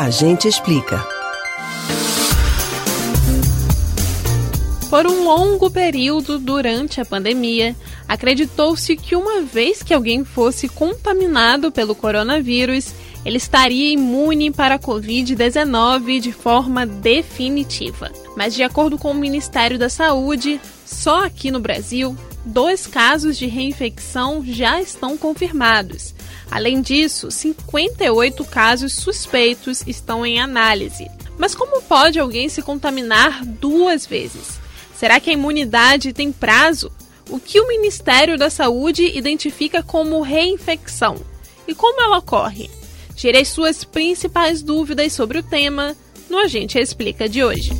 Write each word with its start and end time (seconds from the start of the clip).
A 0.00 0.10
gente 0.10 0.46
explica. 0.46 1.04
Por 4.88 5.08
um 5.08 5.24
longo 5.24 5.68
período 5.72 6.38
durante 6.38 7.00
a 7.00 7.04
pandemia, 7.04 7.74
acreditou-se 8.06 8.96
que 8.96 9.16
uma 9.16 9.42
vez 9.42 9.82
que 9.82 9.92
alguém 9.92 10.24
fosse 10.24 10.68
contaminado 10.68 11.72
pelo 11.72 11.96
coronavírus, 11.96 12.94
ele 13.24 13.38
estaria 13.38 13.92
imune 13.92 14.52
para 14.52 14.76
a 14.76 14.78
Covid-19 14.78 16.20
de 16.20 16.30
forma 16.30 16.86
definitiva. 16.86 18.12
Mas, 18.36 18.54
de 18.54 18.62
acordo 18.62 18.96
com 18.96 19.10
o 19.10 19.14
Ministério 19.14 19.80
da 19.80 19.88
Saúde, 19.88 20.60
só 20.86 21.24
aqui 21.24 21.50
no 21.50 21.58
Brasil, 21.58 22.16
dois 22.48 22.86
casos 22.86 23.36
de 23.36 23.46
reinfecção 23.46 24.42
já 24.44 24.80
estão 24.80 25.16
confirmados. 25.16 26.14
Além 26.50 26.80
disso, 26.80 27.30
58 27.30 28.44
casos 28.46 28.94
suspeitos 28.94 29.82
estão 29.86 30.24
em 30.24 30.40
análise. 30.40 31.06
Mas 31.36 31.54
como 31.54 31.82
pode 31.82 32.18
alguém 32.18 32.48
se 32.48 32.62
contaminar 32.62 33.44
duas 33.44 34.06
vezes? 34.06 34.58
Será 34.96 35.20
que 35.20 35.30
a 35.30 35.34
imunidade 35.34 36.12
tem 36.12 36.32
prazo? 36.32 36.90
O 37.30 37.38
que 37.38 37.60
o 37.60 37.68
Ministério 37.68 38.38
da 38.38 38.48
Saúde 38.48 39.04
identifica 39.16 39.82
como 39.82 40.22
reinfecção? 40.22 41.16
E 41.66 41.74
como 41.74 42.00
ela 42.00 42.18
ocorre? 42.18 42.70
Tire 43.14 43.38
as 43.38 43.48
suas 43.48 43.84
principais 43.84 44.62
dúvidas 44.62 45.12
sobre 45.12 45.38
o 45.38 45.42
tema 45.42 45.94
no 46.30 46.38
Agente 46.38 46.78
Explica 46.78 47.28
de 47.28 47.44
hoje. 47.44 47.70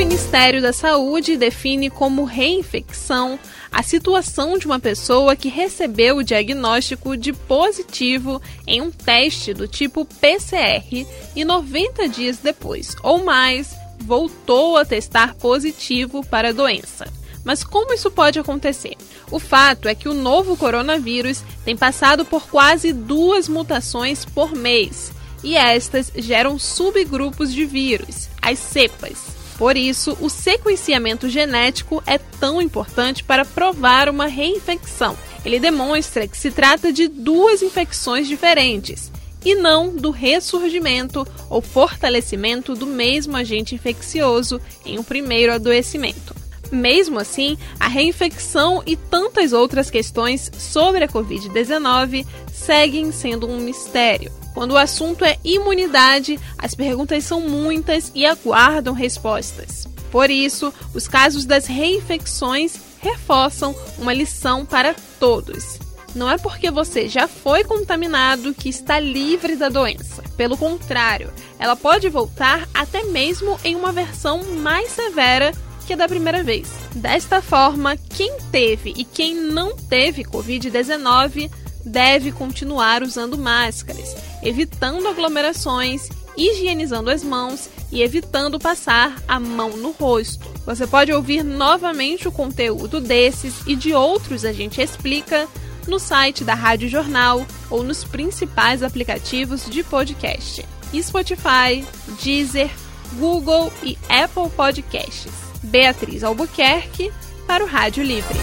Ministério 0.00 0.62
da 0.62 0.72
Saúde 0.72 1.36
define 1.36 1.90
como 1.90 2.24
reinfecção 2.24 3.38
a 3.70 3.82
situação 3.82 4.56
de 4.56 4.64
uma 4.64 4.80
pessoa 4.80 5.36
que 5.36 5.50
recebeu 5.50 6.16
o 6.16 6.24
diagnóstico 6.24 7.18
de 7.18 7.34
positivo 7.34 8.40
em 8.66 8.80
um 8.80 8.90
teste 8.90 9.52
do 9.52 9.68
tipo 9.68 10.06
PCR 10.06 11.06
e 11.36 11.44
90 11.44 12.08
dias 12.08 12.38
depois 12.38 12.96
ou 13.02 13.22
mais 13.22 13.76
voltou 13.98 14.78
a 14.78 14.86
testar 14.86 15.34
positivo 15.34 16.24
para 16.24 16.48
a 16.48 16.52
doença. 16.52 17.06
Mas 17.44 17.62
como 17.62 17.92
isso 17.92 18.10
pode 18.10 18.38
acontecer? 18.38 18.96
O 19.30 19.38
fato 19.38 19.86
é 19.86 19.94
que 19.94 20.08
o 20.08 20.14
novo 20.14 20.56
coronavírus 20.56 21.44
tem 21.62 21.76
passado 21.76 22.24
por 22.24 22.48
quase 22.48 22.90
duas 22.94 23.48
mutações 23.48 24.24
por 24.24 24.56
mês, 24.56 25.12
e 25.44 25.56
estas 25.56 26.10
geram 26.16 26.58
subgrupos 26.58 27.52
de 27.52 27.66
vírus, 27.66 28.30
as 28.40 28.58
cepas. 28.58 29.39
Por 29.60 29.76
isso, 29.76 30.16
o 30.22 30.30
sequenciamento 30.30 31.28
genético 31.28 32.02
é 32.06 32.16
tão 32.16 32.62
importante 32.62 33.22
para 33.22 33.44
provar 33.44 34.08
uma 34.08 34.24
reinfecção. 34.24 35.14
Ele 35.44 35.60
demonstra 35.60 36.26
que 36.26 36.34
se 36.34 36.50
trata 36.50 36.90
de 36.90 37.06
duas 37.06 37.60
infecções 37.60 38.26
diferentes, 38.26 39.12
e 39.44 39.54
não 39.54 39.94
do 39.94 40.10
ressurgimento 40.10 41.26
ou 41.50 41.60
fortalecimento 41.60 42.74
do 42.74 42.86
mesmo 42.86 43.36
agente 43.36 43.74
infeccioso 43.74 44.58
em 44.82 44.98
um 44.98 45.02
primeiro 45.02 45.52
adoecimento. 45.52 46.34
Mesmo 46.72 47.18
assim, 47.18 47.58
a 47.78 47.86
reinfecção 47.86 48.82
e 48.86 48.96
tantas 48.96 49.52
outras 49.52 49.90
questões 49.90 50.50
sobre 50.56 51.04
a 51.04 51.08
Covid-19 51.08 52.26
seguem 52.50 53.12
sendo 53.12 53.46
um 53.46 53.60
mistério. 53.60 54.39
Quando 54.54 54.72
o 54.72 54.78
assunto 54.78 55.24
é 55.24 55.38
imunidade, 55.44 56.38
as 56.58 56.74
perguntas 56.74 57.24
são 57.24 57.40
muitas 57.40 58.10
e 58.14 58.26
aguardam 58.26 58.94
respostas. 58.94 59.86
Por 60.10 60.30
isso, 60.30 60.72
os 60.92 61.06
casos 61.06 61.44
das 61.44 61.66
reinfecções 61.66 62.74
reforçam 63.00 63.74
uma 63.98 64.12
lição 64.12 64.66
para 64.66 64.94
todos 65.18 65.78
não 66.14 66.30
é 66.30 66.36
porque 66.36 66.70
você 66.70 67.08
já 67.08 67.28
foi 67.28 67.64
contaminado 67.64 68.54
que 68.54 68.68
está 68.68 68.98
livre 68.98 69.56
da 69.56 69.68
doença. 69.68 70.22
Pelo 70.36 70.56
contrário, 70.56 71.32
ela 71.58 71.76
pode 71.76 72.08
voltar 72.08 72.68
até 72.74 73.04
mesmo 73.04 73.58
em 73.62 73.76
uma 73.76 73.92
versão 73.92 74.42
mais 74.56 74.90
severa 74.90 75.52
que 75.86 75.92
a 75.92 75.96
da 75.96 76.08
primeira 76.08 76.42
vez. 76.42 76.68
Desta 76.94 77.40
forma, 77.42 77.96
quem 77.96 78.38
teve 78.50 78.92
e 78.96 79.04
quem 79.04 79.34
não 79.34 79.76
teve 79.76 80.24
Covid-19 80.24 81.50
deve 81.84 82.32
continuar 82.32 83.02
usando 83.02 83.38
máscaras, 83.38 84.14
evitando 84.42 85.06
aglomerações, 85.08 86.08
higienizando 86.36 87.10
as 87.10 87.22
mãos 87.22 87.68
e 87.92 88.02
evitando 88.02 88.58
passar 88.58 89.20
a 89.26 89.38
mão 89.38 89.76
no 89.76 89.90
rosto. 89.90 90.48
Você 90.64 90.86
pode 90.86 91.12
ouvir 91.12 91.42
novamente 91.42 92.28
o 92.28 92.32
conteúdo 92.32 93.00
desses 93.00 93.66
e 93.66 93.74
de 93.74 93.92
outros 93.92 94.44
a 94.44 94.52
gente 94.52 94.80
explica 94.80 95.48
no 95.86 95.98
site 95.98 96.44
da 96.44 96.54
Rádio 96.54 96.88
Jornal 96.88 97.46
ou 97.68 97.82
nos 97.82 98.04
principais 98.04 98.82
aplicativos 98.82 99.68
de 99.68 99.82
podcast: 99.82 100.64
Spotify, 100.94 101.84
Deezer, 102.22 102.70
Google 103.14 103.72
e 103.82 103.98
Apple 104.08 104.50
Podcasts. 104.50 105.32
Beatriz 105.62 106.24
Albuquerque 106.24 107.12
para 107.46 107.62
o 107.62 107.66
Rádio 107.66 108.02
Livre. 108.02 108.38